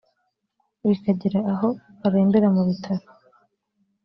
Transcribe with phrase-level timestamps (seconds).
[0.87, 1.69] bikagera aho
[2.05, 3.05] arembera mu bitaro